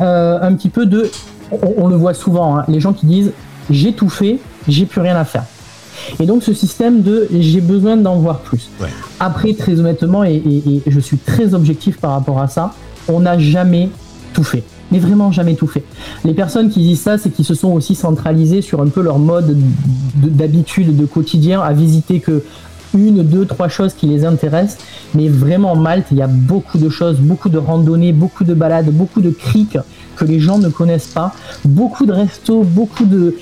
un 0.00 0.54
petit 0.54 0.68
peu 0.68 0.86
de 0.86 1.10
on, 1.50 1.88
le 1.88 1.96
voit 1.96 2.14
souvent, 2.14 2.58
hein, 2.58 2.64
les 2.68 2.80
gens 2.80 2.92
qui 2.92 3.06
disent 3.06 3.32
j'ai 3.70 3.92
tout 3.92 4.08
fait, 4.08 4.38
j'ai 4.66 4.86
plus 4.86 5.00
rien 5.00 5.16
à 5.16 5.24
faire. 5.24 5.44
Et 6.20 6.26
donc 6.26 6.42
ce 6.42 6.54
système 6.54 7.02
de 7.02 7.28
j'ai 7.38 7.60
besoin 7.60 7.96
d'en 7.96 8.16
voir 8.16 8.40
plus. 8.40 8.70
Après, 9.20 9.54
très 9.54 9.78
honnêtement, 9.78 10.24
et, 10.24 10.42
je 10.86 11.00
suis 11.00 11.18
très 11.18 11.54
objectif 11.54 11.98
par 11.98 12.12
rapport 12.12 12.40
à 12.40 12.48
ça, 12.48 12.72
on 13.08 13.20
n'a 13.20 13.38
jamais 13.38 13.90
tout 14.32 14.44
fait. 14.44 14.62
Mais 14.90 14.98
vraiment 14.98 15.32
jamais 15.32 15.54
tout 15.54 15.66
fait. 15.66 15.84
Les 16.24 16.34
personnes 16.34 16.70
qui 16.70 16.80
disent 16.80 17.00
ça, 17.00 17.18
c'est 17.18 17.30
qu'ils 17.30 17.44
se 17.44 17.54
sont 17.54 17.72
aussi 17.72 17.94
centralisés 17.94 18.62
sur 18.62 18.80
un 18.80 18.88
peu 18.88 19.02
leur 19.02 19.18
mode 19.18 19.58
d'habitude, 20.16 20.96
de 20.96 21.04
quotidien, 21.04 21.60
à 21.60 21.72
visiter 21.72 22.20
que 22.20 22.42
une, 22.94 23.22
deux, 23.22 23.44
trois 23.44 23.68
choses 23.68 23.92
qui 23.94 24.06
les 24.06 24.24
intéressent. 24.24 24.78
Mais 25.14 25.28
vraiment, 25.28 25.76
Malte, 25.76 26.06
il 26.10 26.18
y 26.18 26.22
a 26.22 26.26
beaucoup 26.26 26.78
de 26.78 26.88
choses, 26.88 27.18
beaucoup 27.18 27.48
de 27.48 27.58
randonnées, 27.58 28.12
beaucoup 28.12 28.44
de 28.44 28.54
balades, 28.54 28.90
beaucoup 28.90 29.20
de 29.20 29.30
criques 29.30 29.78
que 30.18 30.24
les 30.24 30.40
gens 30.40 30.58
ne 30.58 30.68
connaissent 30.68 31.06
pas. 31.06 31.32
Beaucoup 31.64 32.06
de 32.06 32.12
restos, 32.12 32.62
beaucoup 32.62 33.04
de, 33.04 33.36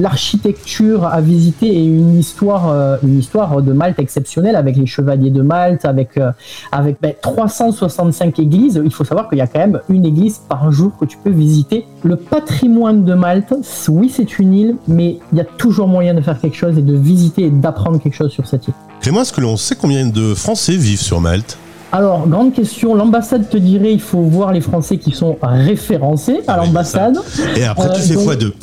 l'architecture 0.00 1.06
à 1.06 1.20
visiter 1.20 1.66
et 1.66 1.84
une 1.84 2.18
histoire, 2.18 2.68
euh, 2.68 2.96
une 3.02 3.18
histoire 3.18 3.62
de 3.62 3.72
Malte 3.72 3.98
exceptionnelle 3.98 4.56
avec 4.56 4.76
les 4.76 4.86
chevaliers 4.86 5.30
de 5.30 5.42
Malte, 5.42 5.84
avec, 5.84 6.16
euh, 6.18 6.32
avec 6.72 6.98
365 7.20 8.36
ben, 8.36 8.44
églises. 8.44 8.80
Il 8.84 8.92
faut 8.92 9.04
savoir 9.04 9.28
qu'il 9.28 9.38
y 9.38 9.42
a 9.42 9.46
quand 9.46 9.60
même 9.60 9.80
une 9.88 10.04
église 10.04 10.40
par 10.48 10.70
jour 10.72 10.92
que 10.98 11.04
tu 11.04 11.16
peux 11.18 11.30
visiter. 11.30 11.86
Le 12.02 12.16
patrimoine 12.16 13.04
de 13.04 13.14
Malte, 13.14 13.54
oui, 13.88 14.12
c'est 14.14 14.38
une 14.38 14.54
île, 14.54 14.76
mais 14.86 15.18
il 15.32 15.38
y 15.38 15.40
a 15.40 15.44
toujours 15.44 15.88
moyen 15.88 16.14
de 16.14 16.20
faire 16.20 16.40
quelque 16.40 16.56
chose 16.56 16.76
et 16.78 16.82
de 16.82 16.96
visiter 16.96 17.44
et 17.44 17.50
d'apprendre 17.50 18.00
quelque 18.00 18.16
chose 18.16 18.32
sur 18.32 18.46
cette 18.46 18.66
île. 18.66 18.74
Clément, 19.00 19.22
est-ce 19.22 19.32
que 19.32 19.40
l'on 19.40 19.56
sait 19.56 19.76
combien 19.76 20.06
de 20.06 20.34
Français 20.34 20.76
vivent 20.76 21.00
sur 21.00 21.20
Malte? 21.20 21.56
Alors, 21.90 22.28
grande 22.28 22.52
question, 22.52 22.94
l'ambassade 22.94 23.48
te 23.48 23.56
dirait 23.56 23.92
il 23.92 24.00
faut 24.00 24.20
voir 24.20 24.52
les 24.52 24.60
Français 24.60 24.98
qui 24.98 25.12
sont 25.12 25.38
référencés 25.40 26.40
à 26.46 26.58
l'ambassade. 26.58 27.18
Et 27.56 27.64
après, 27.64 27.90
tu 27.94 28.02
fais 28.02 28.16
euh, 28.16 28.20
fois 28.20 28.36
deux. 28.36 28.54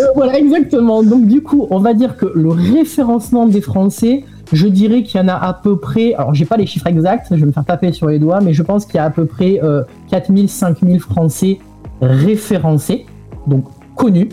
Euh, 0.00 0.04
voilà, 0.14 0.38
exactement. 0.38 1.02
Donc, 1.02 1.26
du 1.26 1.42
coup, 1.42 1.66
on 1.70 1.78
va 1.78 1.94
dire 1.94 2.16
que 2.16 2.30
le 2.34 2.50
référencement 2.50 3.46
des 3.46 3.60
Français, 3.60 4.24
je 4.52 4.66
dirais 4.66 5.02
qu'il 5.02 5.20
y 5.20 5.24
en 5.24 5.28
a 5.28 5.34
à 5.34 5.52
peu 5.52 5.76
près, 5.76 6.14
alors 6.14 6.34
j'ai 6.34 6.44
pas 6.44 6.56
les 6.56 6.66
chiffres 6.66 6.86
exacts, 6.86 7.26
je 7.30 7.36
vais 7.36 7.46
me 7.46 7.52
faire 7.52 7.64
taper 7.64 7.92
sur 7.92 8.08
les 8.08 8.18
doigts, 8.18 8.40
mais 8.40 8.52
je 8.52 8.62
pense 8.62 8.84
qu'il 8.84 8.96
y 8.96 8.98
a 8.98 9.04
à 9.04 9.10
peu 9.10 9.26
près 9.26 9.60
euh, 9.62 9.82
4000, 10.10 10.48
5000 10.48 11.00
Français 11.00 11.58
référencés, 12.00 13.06
donc 13.46 13.64
connus. 13.96 14.28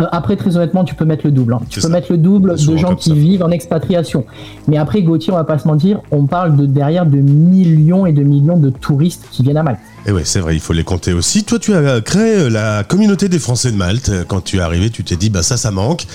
Euh, 0.00 0.06
après, 0.12 0.36
très 0.36 0.56
honnêtement, 0.56 0.84
tu 0.84 0.94
peux 0.94 1.04
mettre 1.04 1.26
le 1.26 1.32
double. 1.32 1.54
Hein. 1.54 1.60
Tu 1.68 1.80
peux 1.80 1.88
mettre 1.88 2.10
le 2.10 2.18
double 2.18 2.56
de 2.56 2.76
gens 2.76 2.94
qui 2.94 3.12
vivent 3.12 3.42
en 3.42 3.50
expatriation. 3.50 4.24
Mais 4.68 4.76
après, 4.76 5.02
Gauthier, 5.02 5.32
on 5.32 5.36
va 5.36 5.44
pas 5.44 5.58
se 5.58 5.66
mentir, 5.66 6.00
on 6.10 6.26
parle 6.26 6.56
de 6.56 6.66
derrière 6.66 7.06
de 7.06 7.18
millions 7.18 8.06
et 8.06 8.12
de 8.12 8.22
millions 8.22 8.56
de 8.56 8.70
touristes 8.70 9.26
qui 9.30 9.42
viennent 9.42 9.56
à 9.56 9.62
Malte. 9.62 9.80
Et 10.06 10.12
oui, 10.12 10.22
c'est 10.24 10.40
vrai, 10.40 10.54
il 10.54 10.60
faut 10.60 10.72
les 10.72 10.84
compter 10.84 11.12
aussi. 11.12 11.44
Toi, 11.44 11.58
tu 11.58 11.74
as 11.74 12.00
créé 12.00 12.36
euh, 12.36 12.48
la 12.48 12.84
communauté 12.84 13.28
des 13.28 13.38
Français 13.38 13.70
de 13.70 13.76
Malte. 13.76 14.10
Quand 14.28 14.40
tu 14.40 14.56
es 14.56 14.60
arrivé, 14.60 14.90
tu 14.90 15.04
t'es 15.04 15.16
dit, 15.16 15.28
bah 15.28 15.42
ça, 15.42 15.56
ça 15.56 15.70
manque. 15.70 16.06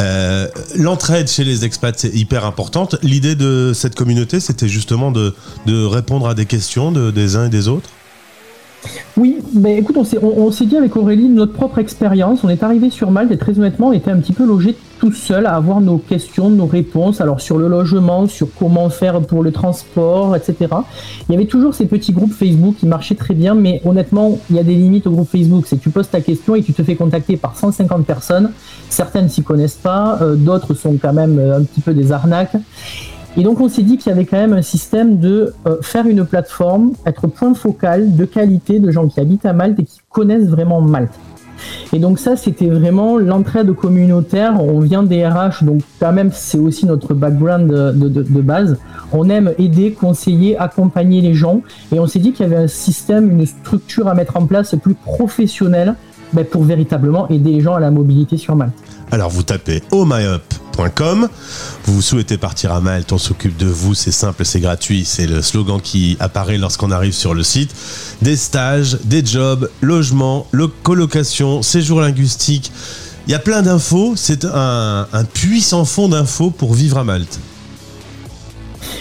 Euh, 0.00 0.48
l'entraide 0.76 1.28
chez 1.28 1.44
les 1.44 1.64
expats, 1.64 1.98
c'est 1.98 2.14
hyper 2.14 2.46
importante. 2.46 2.96
L'idée 3.02 3.34
de 3.34 3.72
cette 3.74 3.94
communauté, 3.94 4.40
c'était 4.40 4.68
justement 4.68 5.10
de, 5.10 5.34
répondre 5.66 6.28
à 6.28 6.34
des 6.34 6.46
questions 6.46 6.92
des 6.92 7.36
uns 7.36 7.46
et 7.46 7.50
des 7.50 7.68
autres? 7.68 7.90
Oui, 9.16 9.38
mais 9.54 9.78
écoute, 9.78 9.96
on 9.96 10.50
s'est, 10.50 10.66
dit 10.66 10.76
avec 10.76 10.96
Aurélie 10.96 11.28
notre 11.28 11.52
propre 11.52 11.78
expérience. 11.78 12.42
On 12.42 12.48
est 12.48 12.62
arrivé 12.62 12.90
sur 12.90 13.10
Malte 13.10 13.30
et 13.30 13.38
très 13.38 13.58
honnêtement, 13.58 13.88
on 13.88 13.92
était 13.92 14.10
un 14.10 14.18
petit 14.18 14.32
peu 14.32 14.44
logé 14.44 14.76
tout 14.98 15.12
seul 15.12 15.46
à 15.46 15.54
avoir 15.54 15.80
nos 15.80 15.98
questions, 15.98 16.50
nos 16.50 16.66
réponses. 16.66 17.20
Alors 17.20 17.40
sur 17.40 17.58
le 17.58 17.68
logement, 17.68 18.26
sur 18.26 18.48
comment 18.58 18.90
faire 18.90 19.20
pour 19.20 19.42
le 19.42 19.52
transport, 19.52 20.34
etc. 20.34 20.56
Il 21.28 21.32
y 21.32 21.34
avait 21.36 21.46
toujours 21.46 21.74
ces 21.74 21.86
petits 21.86 22.12
groupes 22.12 22.32
Facebook 22.32 22.76
qui 22.78 22.86
marchaient 22.86 23.14
très 23.14 23.34
bien, 23.34 23.54
mais 23.54 23.80
honnêtement, 23.84 24.38
il 24.50 24.56
y 24.56 24.58
a 24.58 24.64
des 24.64 24.74
limites 24.74 25.06
au 25.06 25.12
groupe 25.12 25.28
Facebook. 25.28 25.64
C'est 25.66 25.76
que 25.76 25.82
tu 25.82 25.90
poses 25.90 26.10
ta 26.10 26.20
question 26.20 26.56
et 26.56 26.62
tu 26.62 26.72
te 26.72 26.82
fais 26.82 26.96
contacter 26.96 27.36
par 27.36 27.56
150 27.56 28.04
personnes. 28.04 28.50
Certaines 28.88 29.28
s'y 29.28 29.42
connaissent 29.42 29.74
pas, 29.74 30.18
euh, 30.22 30.34
d'autres 30.34 30.74
sont 30.74 30.96
quand 31.00 31.12
même 31.12 31.38
euh, 31.38 31.58
un 31.58 31.62
petit 31.62 31.80
peu 31.80 31.94
des 31.94 32.10
arnaques. 32.10 32.56
Et 33.36 33.42
donc 33.42 33.60
on 33.60 33.68
s'est 33.68 33.82
dit 33.82 33.98
qu'il 33.98 34.10
y 34.10 34.12
avait 34.12 34.26
quand 34.26 34.36
même 34.36 34.52
un 34.52 34.62
système 34.62 35.18
de 35.18 35.54
euh, 35.66 35.76
faire 35.82 36.06
une 36.06 36.24
plateforme, 36.24 36.92
être 37.04 37.26
point 37.26 37.54
focal 37.54 38.14
de 38.14 38.24
qualité 38.24 38.78
de 38.78 38.90
gens 38.90 39.08
qui 39.08 39.18
habitent 39.20 39.46
à 39.46 39.52
Malte 39.52 39.80
et 39.80 39.84
qui 39.84 40.00
connaissent 40.08 40.48
vraiment 40.48 40.80
Malte. 40.80 41.12
Et 41.92 41.98
donc 41.98 42.18
ça, 42.18 42.36
c'était 42.36 42.68
vraiment 42.68 43.18
l'entraide 43.18 43.72
communautaire. 43.72 44.62
On 44.62 44.80
vient 44.80 45.02
des 45.02 45.26
RH, 45.26 45.62
donc 45.64 45.82
quand 46.00 46.12
même, 46.12 46.30
c'est 46.32 46.58
aussi 46.58 46.86
notre 46.86 47.14
background 47.14 47.70
de, 47.70 48.40
base. 48.40 48.78
On 49.12 49.28
aime 49.28 49.52
aider, 49.58 49.92
conseiller, 49.92 50.58
accompagner 50.58 51.20
les 51.20 51.34
gens. 51.34 51.62
Et 51.92 52.00
on 52.00 52.06
s'est 52.06 52.18
dit 52.18 52.32
qu'il 52.32 52.46
y 52.46 52.52
avait 52.52 52.64
un 52.64 52.68
système, 52.68 53.30
une 53.30 53.46
structure 53.46 54.08
à 54.08 54.14
mettre 54.14 54.36
en 54.36 54.46
place 54.46 54.74
plus 54.74 54.94
professionnelle 54.94 55.94
ben, 56.32 56.44
pour 56.44 56.64
véritablement 56.64 57.28
aider 57.28 57.52
les 57.52 57.60
gens 57.60 57.74
à 57.74 57.80
la 57.80 57.90
mobilité 57.90 58.36
sur 58.36 58.56
Malte. 58.56 58.74
Alors 59.10 59.30
vous 59.30 59.42
tapez 59.42 59.82
Oh 59.92 60.04
My 60.04 60.24
Up 60.24 60.53
vous 61.84 62.02
souhaitez 62.02 62.36
partir 62.36 62.72
à 62.72 62.80
Malte, 62.80 63.12
on 63.12 63.18
s'occupe 63.18 63.56
de 63.56 63.66
vous, 63.66 63.94
c'est 63.94 64.10
simple, 64.10 64.44
c'est 64.44 64.60
gratuit, 64.60 65.04
c'est 65.04 65.26
le 65.26 65.40
slogan 65.42 65.80
qui 65.80 66.16
apparaît 66.20 66.58
lorsqu'on 66.58 66.90
arrive 66.90 67.12
sur 67.12 67.34
le 67.34 67.42
site. 67.42 67.74
Des 68.22 68.36
stages, 68.36 68.98
des 69.04 69.24
jobs, 69.24 69.70
logements, 69.82 70.46
colocation, 70.82 71.62
séjour 71.62 72.00
linguistique, 72.00 72.72
Il 73.26 73.32
y 73.32 73.34
a 73.34 73.38
plein 73.38 73.62
d'infos, 73.62 74.14
c'est 74.16 74.44
un, 74.44 75.06
sans 75.60 75.84
fond 75.84 76.08
d'infos 76.08 76.50
pour 76.50 76.74
vivre 76.74 76.98
à 76.98 77.04
Malte. 77.04 77.38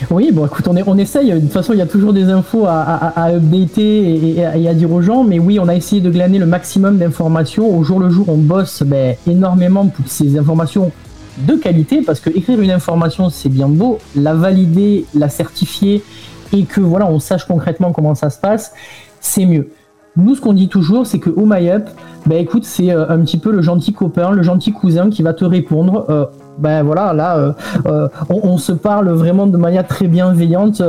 Oui, 0.09 0.31
bon, 0.31 0.45
écoute, 0.45 0.67
on, 0.67 0.97
essaye. 0.97 1.31
De 1.31 1.39
toute 1.39 1.51
façon, 1.51 1.73
il 1.73 1.79
y 1.79 1.81
a 1.81 1.87
toujours 1.87 2.13
des 2.13 2.25
infos 2.25 2.65
à, 2.67 3.29
updater 3.29 4.37
et, 4.37 4.67
à 4.67 4.73
dire 4.73 4.91
aux 4.91 5.01
gens. 5.01 5.23
Mais 5.23 5.39
oui, 5.39 5.59
on 5.59 5.67
a 5.67 5.75
essayé 5.75 6.01
de 6.01 6.09
glaner 6.09 6.39
le 6.39 6.45
maximum 6.45 6.97
d'informations. 6.97 7.67
Au 7.77 7.83
jour 7.83 7.99
le 7.99 8.09
jour, 8.09 8.29
on 8.29 8.37
bosse 8.37 8.83
ben, 8.83 9.15
énormément 9.27 9.87
pour 9.87 10.07
ces 10.07 10.37
informations 10.37 10.91
de 11.37 11.55
qualité 11.55 12.01
parce 12.01 12.19
que 12.19 12.29
écrire 12.29 12.59
une 12.61 12.71
information, 12.71 13.29
c'est 13.29 13.49
bien 13.49 13.67
beau. 13.67 13.99
La 14.15 14.33
valider, 14.33 15.05
la 15.13 15.29
certifier 15.29 16.03
et 16.51 16.63
que 16.63 16.81
voilà, 16.81 17.07
on 17.07 17.19
sache 17.19 17.45
concrètement 17.45 17.91
comment 17.91 18.15
ça 18.15 18.29
se 18.29 18.39
passe, 18.39 18.73
c'est 19.19 19.45
mieux. 19.45 19.69
Nous, 20.15 20.35
ce 20.35 20.41
qu'on 20.41 20.53
dit 20.53 20.67
toujours, 20.67 21.07
c'est 21.07 21.17
que 21.17 21.31
au 21.31 21.47
MyUp, 21.47 21.89
ben 22.27 22.37
écoute, 22.37 22.65
c'est 22.65 22.91
euh, 22.91 23.09
un 23.09 23.19
petit 23.21 23.39
peu 23.39 23.51
le 23.51 23.63
gentil 23.63 23.93
copain, 23.93 24.29
le 24.29 24.43
gentil 24.43 24.71
cousin 24.71 25.09
qui 25.09 25.23
va 25.23 25.33
te 25.33 25.43
répondre. 25.43 26.31
Ben 26.59 26.83
voilà, 26.83 27.13
là, 27.13 27.55
euh, 27.87 28.07
on, 28.29 28.59
se 28.59 28.73
parle 28.73 29.09
vraiment 29.09 29.47
de 29.47 29.57
manière 29.57 29.87
très 29.87 30.05
bienveillante. 30.05 30.83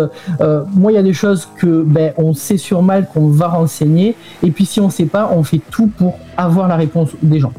Moi, 0.75 0.93
il 0.93 0.95
y 0.95 0.99
a 0.99 1.03
des 1.03 1.15
choses 1.15 1.49
que 1.57 1.83
ben, 1.83 2.13
on 2.19 2.35
sait 2.35 2.59
sur 2.59 2.83
mal 2.83 3.09
qu'on 3.09 3.29
va 3.29 3.49
renseigner, 3.49 4.15
et 4.43 4.51
puis 4.51 4.67
si 4.67 4.79
on 4.79 4.91
sait 4.91 5.07
pas, 5.07 5.31
on 5.35 5.43
fait 5.43 5.63
tout 5.71 5.87
pour 5.87 6.19
avoir 6.37 6.69
la 6.69 6.77
réponse 6.77 7.13
des 7.23 7.41
gens. 7.41 7.53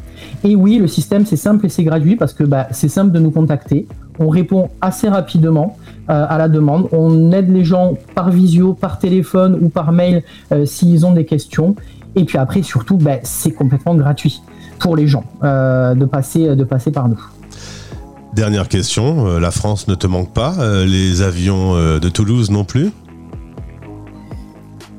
Et 0.44 0.56
oui, 0.56 0.78
le 0.78 0.88
système 0.88 1.26
c'est 1.26 1.36
simple 1.36 1.66
et 1.66 1.70
c'est 1.70 1.84
gratuit 1.84 2.16
parce 2.16 2.34
que 2.34 2.44
ben, 2.44 2.66
c'est 2.72 2.90
simple 2.90 3.12
de 3.12 3.20
nous 3.20 3.32
contacter. 3.32 3.88
On 4.20 4.30
répond 4.30 4.70
assez 4.82 5.10
rapidement 5.10 5.78
à 6.08 6.38
la 6.38 6.48
demande. 6.48 6.88
On 6.94 7.32
aide 7.32 7.52
les 7.52 7.66
gens 7.66 7.98
par 8.14 8.30
visio, 8.30 8.74
par 8.74 8.98
téléphone 9.00 9.58
ou 9.60 9.68
par 9.68 9.92
mail 9.92 10.24
s'ils 10.64 11.06
ont 11.06 11.12
des 11.12 11.26
questions. 11.26 11.76
Et 12.16 12.24
puis 12.24 12.38
après, 12.38 12.62
surtout, 12.62 12.96
ben, 12.96 13.20
c'est 13.24 13.52
complètement 13.52 13.96
gratuit 13.96 14.42
pour 14.80 14.96
les 14.96 15.08
gens 15.08 15.26
de 15.42 16.06
passer, 16.06 16.56
de 16.56 16.64
passer 16.64 16.92
par 16.92 17.10
nous. 17.10 17.20
Dernière 18.36 18.68
question, 18.68 19.28
euh, 19.28 19.40
la 19.40 19.50
France 19.50 19.88
ne 19.88 19.96
te 19.96 20.08
manque 20.08 20.34
pas, 20.34 20.56
euh, 20.60 20.86
les 20.86 21.22
avions 21.22 21.74
euh, 21.76 22.00
de 22.00 22.10
Toulouse 22.10 22.52
non 22.52 22.66
plus? 22.66 22.92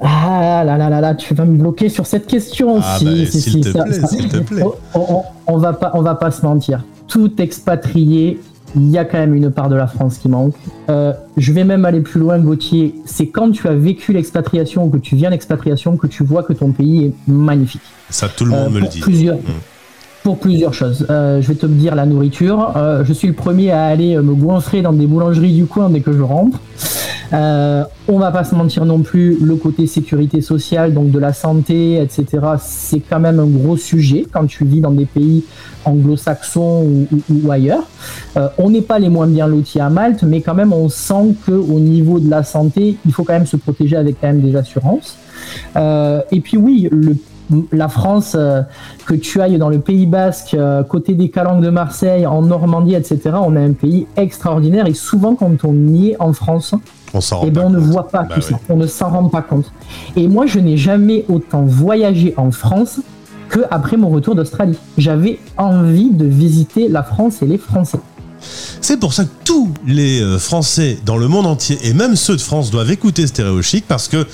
Ah 0.00 0.62
là 0.64 0.76
là 0.76 0.90
là 0.90 1.00
là, 1.00 1.14
tu 1.14 1.34
vas 1.34 1.44
me 1.44 1.56
bloquer 1.56 1.88
sur 1.88 2.06
cette 2.06 2.26
question. 2.26 2.78
Ah 2.82 2.98
bah, 3.02 3.10
s'il 3.26 3.60
te, 3.60 3.70
te, 3.70 4.38
plaît. 4.38 4.64
On, 5.46 5.58
va 5.58 5.72
pas, 5.72 5.92
on 5.94 6.02
va 6.02 6.14
pas 6.14 6.30
se 6.30 6.44
mentir. 6.44 6.84
Tout 7.08 7.40
expatrié, 7.40 8.40
il 8.74 8.90
y 8.90 8.98
a 8.98 9.04
quand 9.04 9.18
même 9.18 9.34
une 9.34 9.50
part 9.50 9.68
de 9.68 9.76
la 9.76 9.86
France 9.86 10.18
qui 10.18 10.28
manque. 10.28 10.54
je 10.88 11.52
vais 11.52 11.64
même 11.64 11.84
aller 11.84 12.00
plus 12.00 12.20
loin, 12.20 12.38
Gauthier. 12.38 12.94
C'est 13.04 13.28
quand 13.28 13.50
tu 13.50 13.68
as 13.68 13.74
vécu 13.74 14.12
l'expatriation 14.12 14.84
ou 14.84 14.90
que 14.90 14.98
tu 14.98 15.16
viens 15.16 15.30
l'expatriation 15.30 15.96
que 15.96 16.06
tu 16.06 16.24
vois 16.24 16.42
que 16.42 16.52
ton 16.52 16.72
pays 16.72 17.06
est 17.06 17.12
magnifique. 17.26 17.82
Ça, 18.10 18.28
tout 18.28 18.44
le 18.44 18.50
monde 18.50 18.72
me 18.72 18.80
le 18.80 18.88
dit. 18.88 19.00
Plusieurs. 19.00 19.36
Mmh 19.36 19.74
pour 20.26 20.40
plusieurs 20.40 20.74
choses. 20.74 21.06
Euh, 21.08 21.40
je 21.40 21.46
vais 21.46 21.54
te 21.54 21.66
dire 21.66 21.94
la 21.94 22.04
nourriture. 22.04 22.72
Euh, 22.76 23.04
je 23.04 23.12
suis 23.12 23.28
le 23.28 23.34
premier 23.34 23.70
à 23.70 23.84
aller 23.84 24.16
me 24.16 24.34
goinfrer 24.34 24.82
dans 24.82 24.92
des 24.92 25.06
boulangeries 25.06 25.52
du 25.52 25.66
coin 25.66 25.88
dès 25.88 26.00
que 26.00 26.12
je 26.12 26.20
rentre. 26.20 26.58
Euh, 27.32 27.84
on 28.08 28.18
va 28.18 28.30
pas 28.30 28.44
se 28.44 28.54
mentir 28.54 28.84
non 28.84 29.00
plus, 29.00 29.38
le 29.40 29.56
côté 29.56 29.86
sécurité 29.86 30.40
sociale, 30.40 30.94
donc 30.94 31.10
de 31.10 31.18
la 31.18 31.32
santé, 31.32 32.00
etc. 32.00 32.26
C'est 32.60 33.00
quand 33.00 33.20
même 33.20 33.40
un 33.40 33.46
gros 33.46 33.76
sujet 33.76 34.26
quand 34.30 34.46
tu 34.46 34.64
vis 34.64 34.80
dans 34.80 34.90
des 34.90 35.06
pays 35.06 35.44
anglo-saxons 35.84 37.06
ou, 37.30 37.50
ailleurs. 37.50 37.84
Euh, 38.36 38.48
on 38.58 38.70
n'est 38.70 38.82
pas 38.82 38.98
les 38.98 39.08
moins 39.08 39.26
bien 39.26 39.46
lotis 39.46 39.80
à 39.80 39.90
Malte, 39.90 40.22
mais 40.22 40.40
quand 40.40 40.54
même 40.54 40.72
on 40.72 40.88
sent 40.88 41.34
que 41.46 41.52
au 41.52 41.80
niveau 41.80 42.18
de 42.18 42.30
la 42.30 42.42
santé, 42.42 42.96
il 43.04 43.12
faut 43.12 43.24
quand 43.24 43.34
même 43.34 43.46
se 43.46 43.56
protéger 43.56 43.96
avec 43.96 44.20
quand 44.20 44.28
même 44.28 44.40
des 44.40 44.56
assurances. 44.56 45.16
et 45.76 46.40
puis 46.40 46.56
oui, 46.56 46.88
le 46.90 47.16
la 47.72 47.88
France, 47.88 48.36
euh, 48.38 48.62
que 49.06 49.14
tu 49.14 49.40
ailles 49.40 49.58
dans 49.58 49.68
le 49.68 49.80
Pays 49.80 50.06
Basque, 50.06 50.54
euh, 50.54 50.82
côté 50.82 51.14
des 51.14 51.28
Calanques 51.28 51.62
de 51.62 51.70
Marseille, 51.70 52.26
en 52.26 52.42
Normandie, 52.42 52.94
etc., 52.94 53.20
on 53.34 53.56
a 53.56 53.60
un 53.60 53.72
pays 53.72 54.06
extraordinaire 54.16 54.86
et 54.86 54.94
souvent 54.94 55.34
quand 55.34 55.64
on 55.64 55.74
y 55.88 56.10
est 56.10 56.16
en 56.20 56.32
France, 56.32 56.74
on, 57.16 57.46
eh 57.46 57.50
ben, 57.50 57.62
on 57.66 57.70
ne 57.70 57.78
voit 57.78 58.08
pas 58.08 58.22
bah 58.22 58.34
tout 58.34 58.40
ça, 58.40 58.58
on 58.68 58.76
ne 58.76 58.86
s'en 58.86 59.10
rend 59.10 59.28
pas 59.28 59.42
compte. 59.42 59.72
Et 60.16 60.28
moi, 60.28 60.46
je 60.46 60.58
n'ai 60.58 60.76
jamais 60.76 61.24
autant 61.28 61.62
voyagé 61.62 62.34
en 62.36 62.50
France 62.50 63.00
que 63.48 63.60
après 63.70 63.96
mon 63.96 64.08
retour 64.08 64.34
d'Australie. 64.34 64.78
J'avais 64.98 65.38
envie 65.56 66.10
de 66.10 66.26
visiter 66.26 66.88
la 66.88 67.02
France 67.02 67.42
et 67.42 67.46
les 67.46 67.58
Français. 67.58 67.98
C'est 68.80 68.98
pour 68.98 69.12
ça 69.12 69.24
que 69.24 69.30
tous 69.44 69.72
les 69.86 70.20
euh, 70.20 70.38
Français 70.38 70.98
dans 71.04 71.16
le 71.16 71.26
monde 71.26 71.46
entier, 71.46 71.78
et 71.82 71.94
même 71.94 72.16
ceux 72.16 72.36
de 72.36 72.40
France, 72.40 72.70
doivent 72.70 72.90
écouter 72.90 73.26
Stéréo 73.26 73.60
Chic 73.62 73.84
parce 73.86 74.08
que 74.08 74.18
euh, 74.18 74.24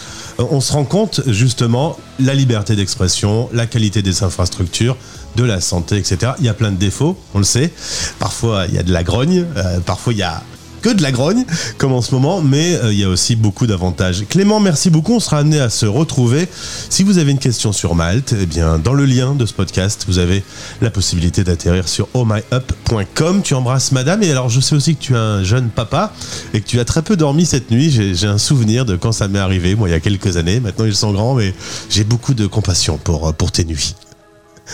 on 0.50 0.60
se 0.60 0.72
rend 0.72 0.84
compte 0.84 1.22
justement 1.28 1.96
la 2.18 2.34
liberté 2.34 2.76
d'expression, 2.76 3.48
la 3.52 3.66
qualité 3.66 4.02
des 4.02 4.22
infrastructures, 4.22 4.96
de 5.36 5.44
la 5.44 5.60
santé, 5.60 5.96
etc. 5.96 6.32
Il 6.40 6.44
y 6.44 6.48
a 6.48 6.54
plein 6.54 6.72
de 6.72 6.76
défauts, 6.76 7.16
on 7.34 7.38
le 7.38 7.44
sait. 7.44 7.72
Parfois, 8.18 8.66
il 8.68 8.74
y 8.74 8.78
a 8.78 8.82
de 8.82 8.92
la 8.92 9.02
grogne, 9.02 9.46
euh, 9.56 9.80
parfois, 9.80 10.12
il 10.12 10.18
y 10.18 10.22
a 10.22 10.42
que 10.82 10.90
de 10.90 11.00
la 11.00 11.12
grogne, 11.12 11.44
comme 11.78 11.92
en 11.92 12.02
ce 12.02 12.14
moment, 12.14 12.42
mais 12.42 12.74
euh, 12.74 12.92
il 12.92 12.98
y 12.98 13.04
a 13.04 13.08
aussi 13.08 13.36
beaucoup 13.36 13.66
d'avantages. 13.66 14.24
Clément, 14.28 14.60
merci 14.60 14.90
beaucoup. 14.90 15.14
On 15.14 15.20
sera 15.20 15.38
amené 15.38 15.60
à 15.60 15.70
se 15.70 15.86
retrouver. 15.86 16.48
Si 16.90 17.02
vous 17.04 17.18
avez 17.18 17.30
une 17.30 17.38
question 17.38 17.72
sur 17.72 17.94
Malte, 17.94 18.34
eh 18.38 18.46
bien, 18.46 18.78
dans 18.78 18.92
le 18.92 19.06
lien 19.06 19.34
de 19.34 19.46
ce 19.46 19.54
podcast, 19.54 20.04
vous 20.08 20.18
avez 20.18 20.42
la 20.80 20.90
possibilité 20.90 21.44
d'atterrir 21.44 21.88
sur 21.88 22.08
ohmyup.com. 22.14 23.42
Tu 23.42 23.54
embrasses 23.54 23.92
madame. 23.92 24.22
Et 24.22 24.30
alors, 24.30 24.48
je 24.48 24.60
sais 24.60 24.74
aussi 24.74 24.96
que 24.96 25.00
tu 25.00 25.14
es 25.14 25.18
un 25.18 25.44
jeune 25.44 25.68
papa 25.68 26.12
et 26.52 26.60
que 26.60 26.66
tu 26.66 26.80
as 26.80 26.84
très 26.84 27.02
peu 27.02 27.16
dormi 27.16 27.46
cette 27.46 27.70
nuit. 27.70 27.90
J'ai 27.90 28.26
un 28.26 28.38
souvenir 28.38 28.84
de 28.84 28.96
quand 28.96 29.12
ça 29.12 29.28
m'est 29.28 29.38
arrivé, 29.38 29.74
moi, 29.74 29.88
il 29.88 29.92
y 29.92 29.94
a 29.94 30.00
quelques 30.00 30.36
années. 30.36 30.60
Maintenant, 30.60 30.84
ils 30.84 30.96
sont 30.96 31.12
grands, 31.12 31.34
mais 31.34 31.54
j'ai 31.88 32.04
beaucoup 32.04 32.34
de 32.34 32.46
compassion 32.46 32.98
pour, 32.98 33.32
pour 33.34 33.52
tes 33.52 33.64
nuits. 33.64 33.94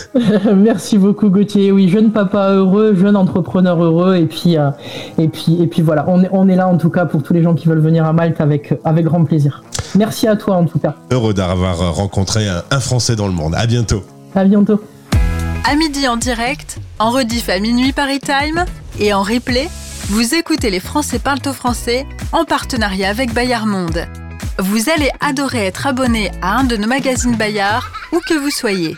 Merci 0.56 0.98
beaucoup 0.98 1.30
Gauthier. 1.30 1.72
Oui, 1.72 1.88
jeune 1.88 2.12
papa 2.12 2.50
heureux, 2.50 2.94
jeune 2.94 3.16
entrepreneur 3.16 3.82
heureux, 3.82 4.16
et 4.16 4.26
puis 4.26 4.56
euh, 4.56 4.70
et 5.18 5.28
puis 5.28 5.62
et 5.62 5.66
puis 5.66 5.82
voilà, 5.82 6.04
on 6.08 6.22
est, 6.22 6.28
on 6.32 6.48
est 6.48 6.56
là 6.56 6.68
en 6.68 6.76
tout 6.76 6.90
cas 6.90 7.04
pour 7.06 7.22
tous 7.22 7.32
les 7.32 7.42
gens 7.42 7.54
qui 7.54 7.68
veulent 7.68 7.80
venir 7.80 8.04
à 8.04 8.12
Malte 8.12 8.40
avec 8.40 8.74
avec 8.84 9.04
grand 9.04 9.24
plaisir. 9.24 9.62
Merci 9.94 10.28
à 10.28 10.36
toi 10.36 10.56
en 10.56 10.64
tout 10.64 10.78
cas. 10.78 10.96
Heureux 11.10 11.34
d'avoir 11.34 11.94
rencontré 11.94 12.48
un, 12.48 12.62
un 12.70 12.80
Français 12.80 13.16
dans 13.16 13.26
le 13.26 13.32
monde. 13.32 13.54
À 13.54 13.66
bientôt. 13.66 14.02
À 14.34 14.44
bientôt. 14.44 14.80
À 15.70 15.76
midi 15.76 16.08
en 16.08 16.16
direct, 16.16 16.78
en 16.98 17.10
rediff 17.10 17.48
à 17.48 17.58
minuit 17.58 17.92
Paris 17.92 18.20
Time 18.20 18.64
et 18.98 19.12
en 19.12 19.22
replay, 19.22 19.68
vous 20.08 20.34
écoutez 20.34 20.70
les 20.70 20.80
Français 20.80 21.18
parlent 21.18 21.46
au 21.46 21.52
français 21.52 22.06
en 22.32 22.44
partenariat 22.44 23.10
avec 23.10 23.34
Bayard 23.34 23.66
Monde. 23.66 24.06
Vous 24.58 24.88
allez 24.88 25.10
adorer 25.20 25.66
être 25.66 25.86
abonné 25.86 26.30
à 26.42 26.56
un 26.58 26.64
de 26.64 26.76
nos 26.76 26.88
magazines 26.88 27.36
Bayard, 27.36 27.92
où 28.12 28.18
que 28.26 28.34
vous 28.34 28.50
soyez. 28.50 28.96